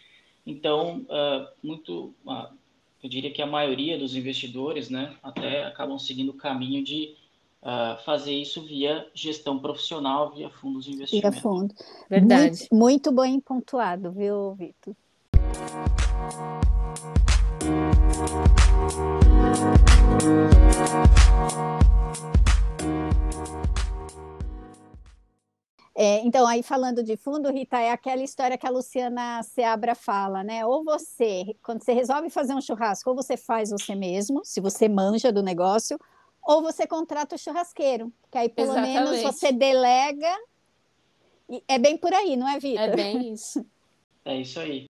[0.45, 2.47] Então, uh, muito, uh,
[3.01, 7.15] eu diria que a maioria dos investidores né, até acabam seguindo o caminho de
[8.05, 11.31] fazer isso via gestão profissional, via fundos de investimento.
[11.31, 11.75] Via fundo.
[12.09, 12.67] Verdade.
[12.71, 14.95] Muito, muito bem pontuado, viu, Vitor?
[25.93, 30.43] É, então, aí falando de fundo, Rita, é aquela história que a Luciana Seabra fala,
[30.43, 30.65] né?
[30.65, 34.89] Ou você, quando você resolve fazer um churrasco, ou você faz você mesmo, se você
[34.89, 35.99] manja do negócio,
[36.43, 38.93] ou você contrata o churrasqueiro, que aí pelo Exatamente.
[38.93, 40.35] menos você delega.
[41.49, 42.83] E é bem por aí, não é, Vitor?
[42.83, 43.65] É bem isso.
[44.25, 44.87] é isso aí.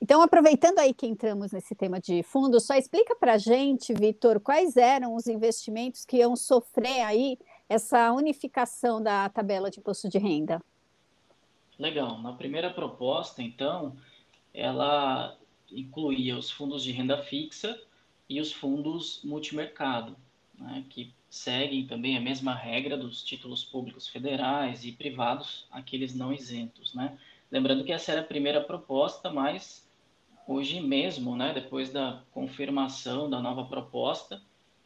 [0.00, 4.38] Então, aproveitando aí que entramos nesse tema de fundo, só explica para a gente, Vitor,
[4.38, 7.38] quais eram os investimentos que iam sofrer aí
[7.68, 10.60] essa unificação da tabela de imposto de renda?
[11.78, 12.20] Legal.
[12.20, 13.96] Na primeira proposta, então,
[14.52, 15.36] ela
[15.70, 17.80] incluía os fundos de renda fixa
[18.28, 20.16] e os fundos multimercado,
[20.58, 26.32] né, que seguem também a mesma regra dos títulos públicos federais e privados, aqueles não
[26.32, 26.94] isentos.
[26.94, 27.18] Né?
[27.50, 29.88] Lembrando que essa era a primeira proposta, mas
[30.46, 34.40] hoje mesmo, né, depois da confirmação da nova proposta,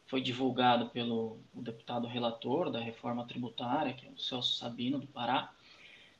[0.09, 5.53] foi divulgado pelo deputado relator da reforma tributária, que é o Celso Sabino, do Pará,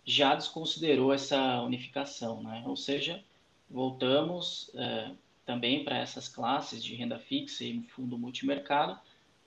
[0.06, 2.64] já desconsiderou essa unificação, né?
[2.68, 3.24] Ou seja,
[3.70, 5.12] voltamos é,
[5.44, 9.00] também para essas classes de renda fixa e fundo multimercado,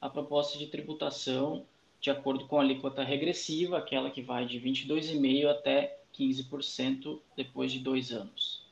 [0.02, 1.64] a proposta de tributação
[2.00, 7.78] de acordo com a alíquota regressiva, aquela que vai de 22,5% até 15% depois de
[7.78, 8.66] dois anos.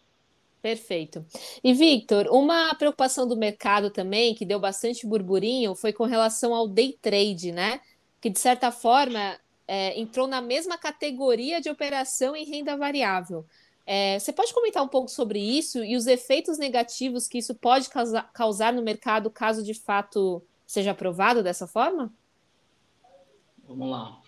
[0.61, 1.25] Perfeito.
[1.63, 6.67] E, Victor, uma preocupação do mercado também, que deu bastante burburinho, foi com relação ao
[6.67, 7.81] day trade, né?
[8.21, 13.47] Que, de certa forma, é, entrou na mesma categoria de operação em renda variável.
[13.87, 17.89] É, você pode comentar um pouco sobre isso e os efeitos negativos que isso pode
[17.89, 22.13] causar, causar no mercado caso de fato seja aprovado dessa forma?
[23.67, 24.23] Vamos lá.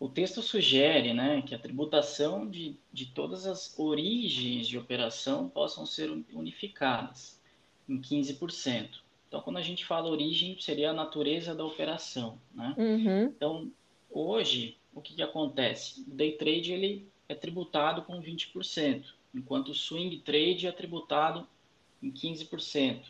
[0.00, 5.86] O texto sugere né, que a tributação de, de todas as origens de operação possam
[5.86, 7.40] ser unificadas
[7.88, 8.98] em 15%.
[9.28, 12.36] Então, quando a gente fala origem, seria a natureza da operação.
[12.52, 12.74] Né?
[12.76, 13.24] Uhum.
[13.26, 13.70] Então,
[14.10, 16.00] hoje, o que, que acontece?
[16.00, 21.46] O day trade ele é tributado com 20%, enquanto o swing trade é tributado
[22.02, 23.04] em 15%.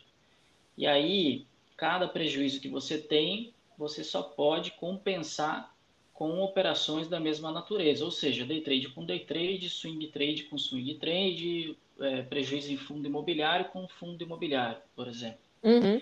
[0.77, 5.73] E aí, cada prejuízo que você tem, você só pode compensar
[6.13, 10.57] com operações da mesma natureza, ou seja, day trade com day trade, swing trade com
[10.57, 15.39] swing trade, é, prejuízo em fundo imobiliário com fundo imobiliário, por exemplo.
[15.61, 16.01] Uhum.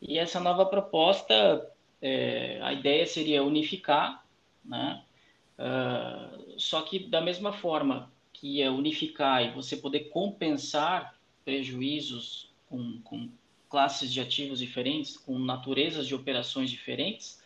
[0.00, 1.68] E essa nova proposta,
[2.00, 4.24] é, a ideia seria unificar,
[4.64, 5.02] né?
[5.58, 13.00] Uh, só que da mesma forma que é unificar e você poder compensar prejuízos com,
[13.02, 13.28] com
[13.72, 17.42] classes de ativos diferentes, com naturezas de operações diferentes,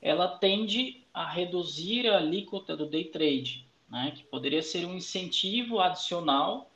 [0.00, 5.80] ela tende a reduzir a alíquota do day trade, né, que poderia ser um incentivo
[5.80, 6.70] adicional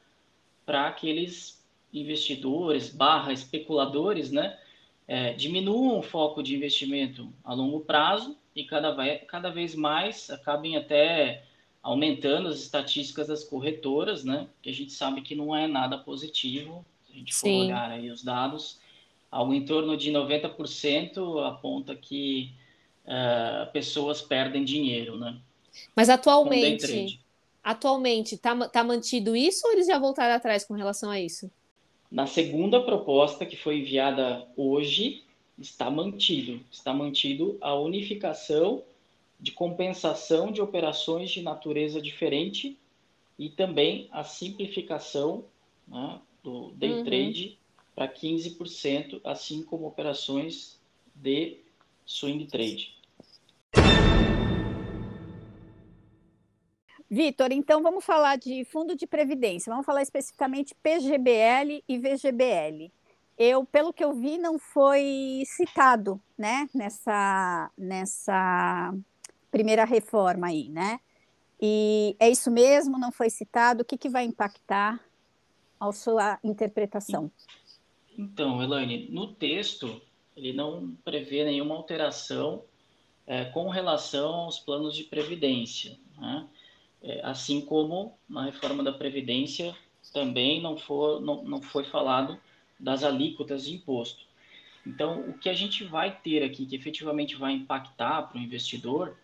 [0.66, 4.58] para aqueles investidores barra especuladores, né,
[5.06, 8.92] é, diminuam o foco de investimento a longo prazo e cada,
[9.26, 11.44] cada vez mais acabem até
[11.82, 14.48] aumentando as estatísticas das corretoras, né?
[14.60, 16.84] Que a gente sabe que não é nada positivo.
[17.10, 17.60] Se a gente for Sim.
[17.62, 18.78] olhar aí os dados,
[19.30, 22.52] algo em torno de 90% aponta que
[23.04, 25.36] uh, pessoas perdem dinheiro, né?
[25.94, 27.20] Mas atualmente,
[27.62, 31.50] atualmente tá, tá mantido isso ou eles já voltaram atrás com relação a isso?
[32.10, 35.22] Na segunda proposta que foi enviada hoje,
[35.58, 38.82] está mantido, está mantido a unificação
[39.38, 42.76] de compensação de operações de natureza diferente
[43.38, 45.44] e também a simplificação
[45.88, 47.04] né, do day uhum.
[47.04, 47.58] trade
[47.94, 50.80] para 15%, assim como operações
[51.14, 51.58] de
[52.06, 52.98] swing trade.
[57.10, 62.92] Vitor, então vamos falar de fundo de previdência, vamos falar especificamente PGBL e VGBL.
[63.36, 68.94] Eu, pelo que eu vi, não foi citado, né, nessa, nessa
[69.50, 71.00] primeira reforma aí, né?
[71.60, 75.00] E é isso mesmo, não foi citado, o que, que vai impactar
[75.80, 77.32] a sua interpretação?
[78.18, 80.00] Então, Elaine, no texto,
[80.36, 82.62] ele não prevê nenhuma alteração
[83.26, 86.46] é, com relação aos planos de previdência, né?
[87.02, 89.74] É, assim como na reforma da Previdência
[90.12, 92.38] também não, for, não, não foi falado
[92.78, 94.26] das alíquotas de imposto.
[94.86, 99.16] Então, o que a gente vai ter aqui, que efetivamente vai impactar para o investidor,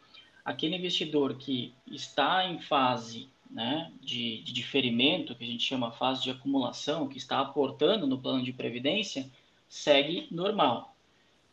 [0.44, 6.22] aquele investidor que está em fase né, de, de, diferimento, que a gente chama fase
[6.22, 9.30] de acumulação, que está aportando no plano de previdência,
[9.68, 10.94] segue normal.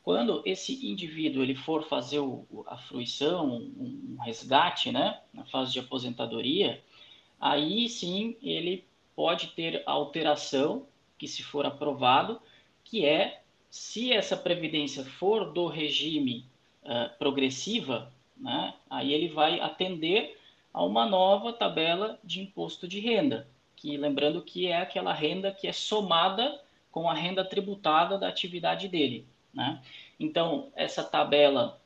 [0.03, 5.71] Quando esse indivíduo ele for fazer o, a fruição, um, um resgate, né, na fase
[5.71, 6.83] de aposentadoria,
[7.39, 10.85] aí sim ele pode ter alteração,
[11.17, 12.41] que se for aprovado,
[12.83, 16.45] que é se essa previdência for do regime
[16.83, 20.37] uh, progressiva, né, aí ele vai atender
[20.73, 25.67] a uma nova tabela de imposto de renda, que lembrando que é aquela renda que
[25.67, 26.59] é somada
[26.91, 29.27] com a renda tributada da atividade dele.
[29.53, 29.81] Né?
[30.19, 31.79] Então, essa tabela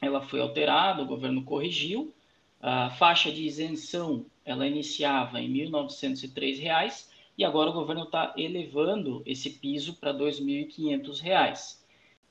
[0.00, 2.12] ela foi alterada, o governo corrigiu,
[2.60, 9.22] a faixa de isenção ela iniciava em R$ 1.903 e agora o governo está elevando
[9.24, 11.78] esse piso para R$ 2.500.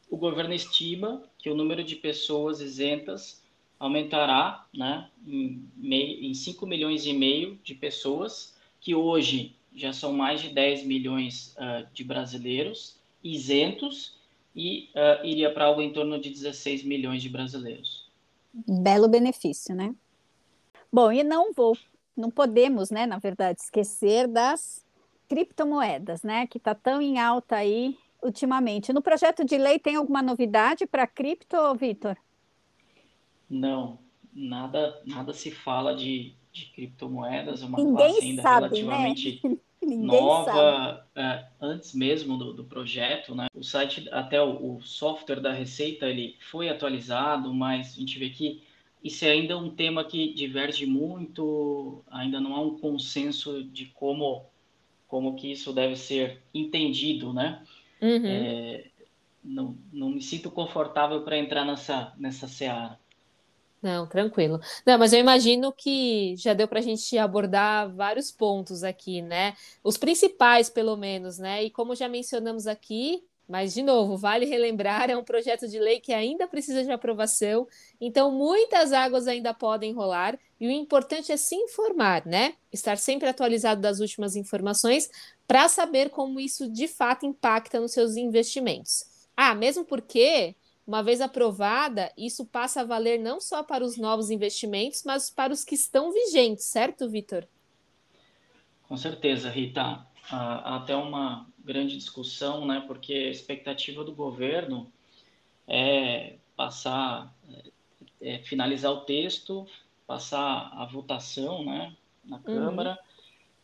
[0.09, 3.40] O governo estima que o número de pessoas isentas
[3.81, 10.13] aumentará né, em, meio, em 5 milhões e meio de pessoas, que hoje já são
[10.13, 14.19] mais de 10 milhões uh, de brasileiros isentos
[14.55, 18.07] e uh, iria para algo em torno de 16 milhões de brasileiros.
[18.53, 19.95] Belo benefício, né?
[20.93, 21.75] Bom, e não vou,
[22.15, 24.85] não podemos, né, na verdade, esquecer das
[25.27, 28.93] criptomoedas, né, que está tão em alta aí ultimamente.
[28.93, 32.15] No projeto de lei tem alguma novidade para cripto, Vitor?
[33.51, 33.99] Não,
[34.33, 38.77] nada, nada se fala de, de criptomoedas, é uma Ninguém classe ainda sabe, né?
[38.77, 39.41] relativamente
[39.83, 39.97] né?
[39.97, 43.47] nova, é, antes mesmo do, do, projeto, né?
[43.53, 48.29] O site, até o, o, software da Receita, ele foi atualizado, mas a gente vê
[48.29, 48.63] que
[49.03, 54.45] isso é ainda um tema que diverge muito, ainda não há um consenso de como,
[55.09, 57.63] como que isso deve ser entendido, né?
[58.01, 58.25] Uhum.
[58.25, 58.85] É,
[59.43, 62.97] não, não me sinto confortável para entrar nessa, nessa seara.
[63.81, 64.59] Não, tranquilo.
[64.85, 69.55] Não, mas eu imagino que já deu para a gente abordar vários pontos aqui, né?
[69.83, 71.63] Os principais, pelo menos, né?
[71.63, 75.99] E como já mencionamos aqui, mas de novo, vale relembrar, é um projeto de lei
[75.99, 77.67] que ainda precisa de aprovação,
[77.99, 82.53] então muitas águas ainda podem rolar, e o importante é se informar, né?
[82.71, 85.09] Estar sempre atualizado das últimas informações
[85.47, 89.05] para saber como isso de fato impacta nos seus investimentos.
[89.35, 90.55] Ah, mesmo porque
[90.91, 95.53] uma vez aprovada, isso passa a valer não só para os novos investimentos, mas para
[95.53, 97.47] os que estão vigentes, certo, Vitor?
[98.89, 100.05] Com certeza, Rita.
[100.29, 102.83] Há até uma grande discussão, né?
[102.85, 104.91] Porque a expectativa do governo
[105.65, 107.33] é passar,
[108.21, 109.65] é, finalizar o texto,
[110.05, 111.95] passar a votação, né?
[112.25, 112.43] Na uhum.
[112.43, 112.99] Câmara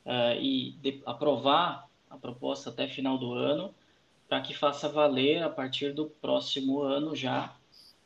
[0.05, 3.75] uh, e de, aprovar a proposta até final do ano
[4.28, 7.55] para que faça valer a partir do próximo ano já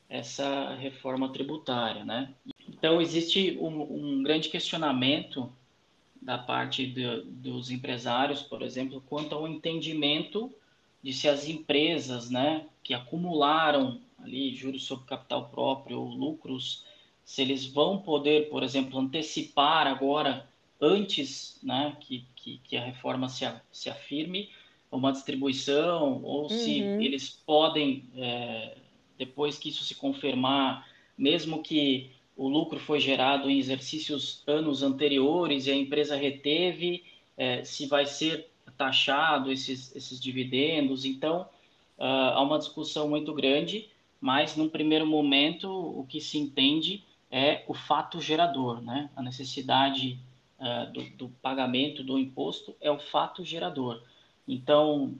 [0.07, 2.33] essa reforma tributária, né?
[2.67, 5.51] Então existe um, um grande questionamento
[6.21, 10.53] da parte de, dos empresários, por exemplo, quanto ao entendimento
[11.01, 16.85] de se as empresas, né, que acumularam ali juros sobre capital próprio ou lucros,
[17.25, 20.47] se eles vão poder, por exemplo, antecipar agora
[20.79, 24.49] antes, né, que, que, que a reforma se, se afirme,
[24.91, 26.49] uma distribuição ou uhum.
[26.49, 28.77] se eles podem, é,
[29.17, 30.87] depois que isso se confirmar,
[31.17, 37.03] mesmo que o lucro foi gerado em exercícios anos anteriores e a empresa reteve,
[37.37, 41.05] é, se vai ser taxado esses, esses dividendos.
[41.05, 41.47] Então,
[41.97, 43.87] uh, há uma discussão muito grande,
[44.19, 49.09] mas num primeiro momento o que se entende é o fato gerador, né?
[49.15, 50.19] A necessidade
[50.59, 54.01] uh, do, do pagamento do imposto é o fato gerador.
[54.47, 55.15] Então,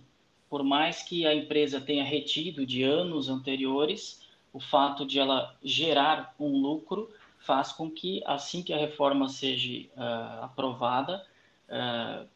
[0.49, 6.35] por mais que a empresa tenha retido de anos anteriores, o fato de ela gerar
[6.39, 7.09] um lucro
[7.39, 11.25] faz com que, assim que a reforma seja uh, aprovada,
[11.69, 12.27] uh,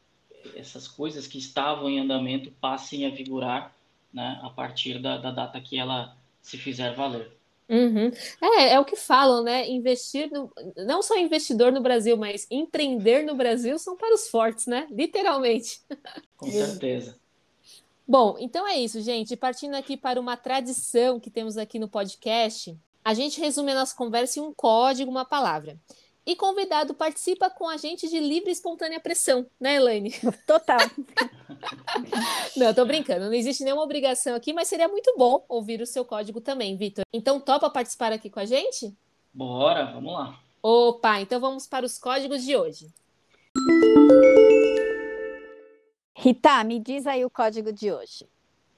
[0.56, 3.76] essas coisas que estavam em andamento passem a vigorar
[4.14, 7.35] né, a partir da, da data que ela se fizer valer.
[7.68, 8.12] Uhum.
[8.42, 9.68] É, é o que falam, né?
[9.70, 14.68] Investir no, não só investidor no Brasil, mas empreender no Brasil são para os fortes,
[14.68, 14.88] né?
[14.92, 15.82] Literalmente.
[16.38, 17.18] Com certeza.
[18.08, 19.36] Bom, então é isso, gente.
[19.36, 23.96] Partindo aqui para uma tradição que temos aqui no podcast, a gente resume a nossa
[23.96, 25.80] conversa em um código, uma palavra.
[26.26, 30.12] E convidado participa com a gente de livre e espontânea pressão, né, Elaine?
[30.46, 30.80] Total.
[32.56, 36.06] não, tô brincando, não existe nenhuma obrigação aqui, mas seria muito bom ouvir o seu
[36.06, 37.04] código também, Vitor.
[37.14, 38.94] Então, topa participar aqui com a gente?
[39.34, 40.40] Bora, vamos lá.
[40.62, 42.88] Opa, então vamos para os códigos de hoje.
[46.16, 48.28] Rita, me diz aí o código de hoje.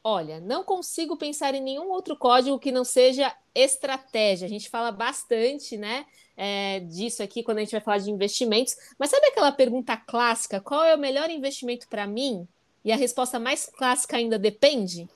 [0.04, 4.46] Olha, não consigo pensar em nenhum outro código que não seja estratégia.
[4.46, 8.76] A gente fala bastante, né, é, disso aqui quando a gente vai falar de investimentos.
[8.98, 12.48] Mas sabe aquela pergunta clássica: qual é o melhor investimento para mim?
[12.88, 15.10] E a resposta mais clássica ainda depende?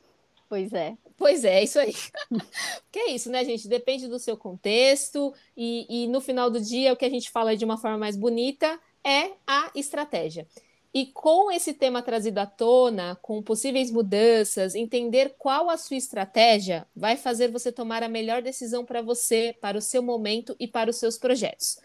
[0.49, 0.97] Pois é.
[1.15, 1.93] Pois é, é isso aí.
[2.91, 3.65] que é isso, né, gente?
[3.65, 7.55] Depende do seu contexto, e, e no final do dia, o que a gente fala
[7.55, 10.45] de uma forma mais bonita é a estratégia.
[10.93, 16.85] E com esse tema trazido à tona, com possíveis mudanças, entender qual a sua estratégia
[16.93, 20.89] vai fazer você tomar a melhor decisão para você, para o seu momento e para
[20.89, 21.79] os seus projetos.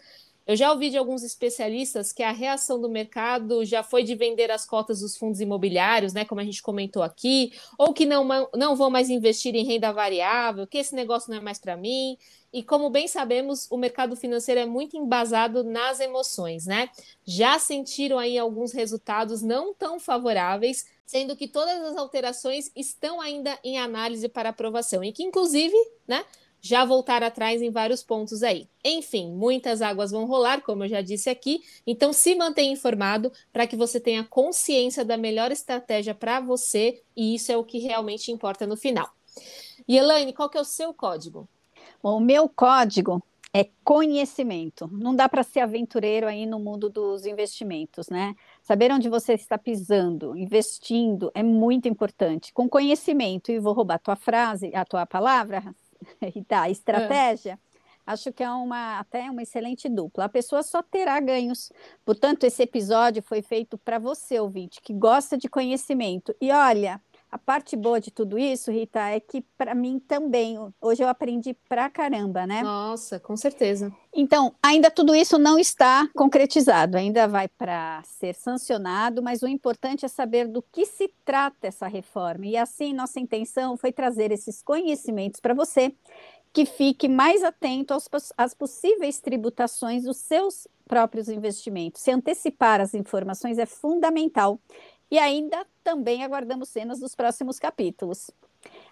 [0.47, 4.49] Eu já ouvi de alguns especialistas que a reação do mercado já foi de vender
[4.49, 8.25] as cotas dos fundos imobiliários, né, como a gente comentou aqui, ou que não,
[8.55, 12.17] não vão mais investir em renda variável, que esse negócio não é mais para mim.
[12.53, 16.89] E como bem sabemos, o mercado financeiro é muito embasado nas emoções, né?
[17.25, 23.59] Já sentiram aí alguns resultados não tão favoráveis, sendo que todas as alterações estão ainda
[23.65, 25.75] em análise para aprovação e que inclusive,
[26.07, 26.23] né,
[26.61, 28.67] já voltar atrás em vários pontos aí.
[28.83, 33.67] Enfim, muitas águas vão rolar, como eu já disse aqui, então se mantenha informado para
[33.67, 38.31] que você tenha consciência da melhor estratégia para você, e isso é o que realmente
[38.31, 39.09] importa no final.
[39.87, 41.47] E Elaine, qual que é o seu código?
[42.01, 44.87] Bom, o meu código é conhecimento.
[44.91, 48.35] Não dá para ser aventureiro aí no mundo dos investimentos, né?
[48.61, 52.53] Saber onde você está pisando, investindo, é muito importante.
[52.53, 55.73] Com conhecimento, e vou roubar a tua frase, a tua palavra,
[56.35, 57.57] e tá, estratégia, é.
[58.05, 60.25] acho que é uma até uma excelente dupla.
[60.25, 61.71] A pessoa só terá ganhos.
[62.05, 66.35] Portanto, esse episódio foi feito para você, ouvinte, que gosta de conhecimento.
[66.41, 71.03] E olha, a parte boa de tudo isso, Rita, é que para mim também, hoje
[71.03, 72.63] eu aprendi pra caramba, né?
[72.63, 73.91] Nossa, com certeza.
[74.13, 80.05] Então, ainda tudo isso não está concretizado, ainda vai para ser sancionado, mas o importante
[80.05, 82.45] é saber do que se trata essa reforma.
[82.45, 85.93] E assim, nossa intenção foi trazer esses conhecimentos para você,
[86.53, 92.01] que fique mais atento aos, às possíveis tributações dos seus próprios investimentos.
[92.01, 94.59] Se antecipar as informações é fundamental
[95.09, 98.29] e ainda também aguardamos cenas dos próximos capítulos.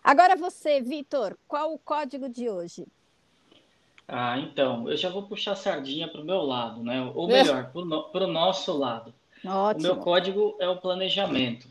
[0.03, 2.85] Agora você, Vitor, qual o código de hoje?
[4.07, 7.01] Ah, então, eu já vou puxar a sardinha para o meu lado, né?
[7.15, 7.71] Ou melhor,
[8.11, 9.13] para o nosso lado.
[9.43, 9.91] Ótimo.
[9.91, 11.67] O meu código é o planejamento,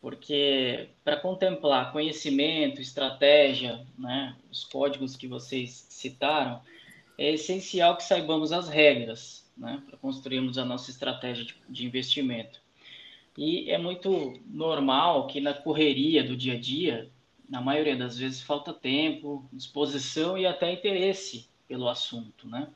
[0.00, 6.60] porque para contemplar conhecimento, estratégia, né, os códigos que vocês citaram,
[7.16, 12.60] é essencial que saibamos as regras, né, para construirmos a nossa estratégia de, de investimento.
[13.40, 17.08] E é muito normal que na correria do dia a dia,
[17.48, 22.66] na maioria das vezes, falta tempo, disposição e até interesse pelo assunto, né?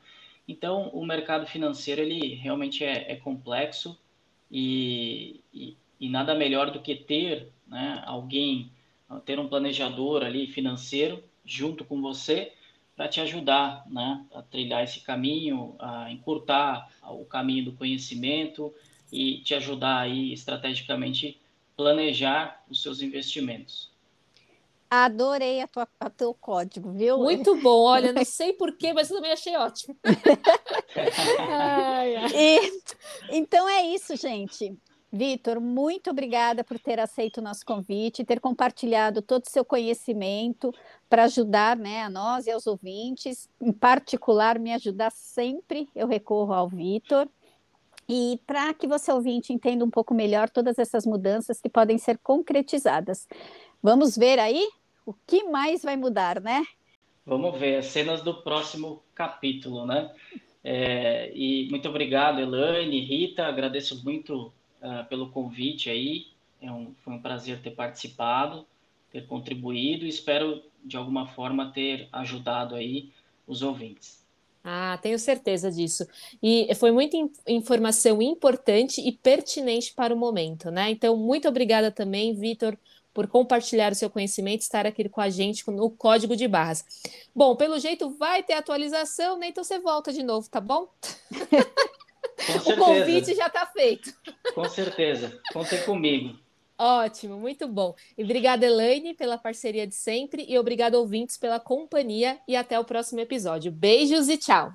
[0.47, 3.99] Então, o mercado financeiro, ele realmente é, é complexo
[4.49, 8.71] e, e, e, nada melhor do que ter né, alguém,
[9.25, 12.53] ter um planejador ali financeiro junto com você
[12.95, 18.73] para te ajudar né, a trilhar esse caminho, a encurtar o caminho do conhecimento,
[19.13, 21.39] e te ajudar aí estrategicamente
[21.77, 23.91] planejar os seus investimentos.
[24.89, 27.17] Adorei a tua, a teu código, viu?
[27.19, 27.83] Muito bom.
[27.83, 29.95] Olha, não sei porquê, mas eu também achei ótimo.
[31.39, 32.31] ai, ai.
[32.35, 32.81] E,
[33.31, 34.75] então é isso, gente.
[35.11, 40.73] Vitor, muito obrigada por ter aceito o nosso convite, ter compartilhado todo o seu conhecimento
[41.07, 43.47] para ajudar né, a nós e aos ouvintes.
[43.61, 47.29] Em particular, me ajudar sempre, eu recorro ao Vitor.
[48.07, 52.17] E para que você ouvinte entenda um pouco melhor todas essas mudanças que podem ser
[52.17, 53.27] concretizadas.
[53.81, 54.67] Vamos ver aí
[55.05, 56.63] o que mais vai mudar, né?
[57.25, 60.11] Vamos ver as cenas do próximo capítulo, né?
[60.63, 64.51] É, e muito obrigado, Elaine, Rita, agradeço muito
[64.81, 66.27] uh, pelo convite aí.
[66.61, 68.65] É um, foi um prazer ter participado,
[69.11, 73.09] ter contribuído e espero, de alguma forma, ter ajudado aí
[73.45, 74.22] os ouvintes.
[74.63, 76.07] Ah, tenho certeza disso.
[76.41, 80.89] E foi muita informação importante e pertinente para o momento, né?
[80.89, 82.77] Então, muito obrigada também, Vitor,
[83.13, 86.83] por compartilhar o seu conhecimento, estar aqui com a gente no Código de Barras.
[87.35, 89.49] Bom, pelo jeito vai ter atualização, né?
[89.49, 90.87] Então você volta de novo, tá bom?
[92.65, 94.11] o convite já está feito.
[94.55, 95.39] Com certeza.
[95.51, 96.42] Contem comigo.
[96.83, 97.95] Ótimo, muito bom.
[98.17, 100.45] E obrigada, Elaine, pela parceria de sempre.
[100.49, 102.41] E obrigado, ouvintes, pela companhia.
[102.45, 103.71] E até o próximo episódio.
[103.71, 104.73] Beijos e tchau.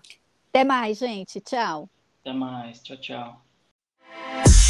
[0.48, 1.38] Até mais, gente.
[1.38, 1.86] Tchau.
[2.22, 2.82] Até mais.
[2.82, 4.67] Tchau, tchau.